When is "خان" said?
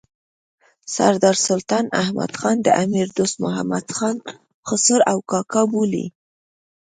2.39-2.57, 3.97-4.17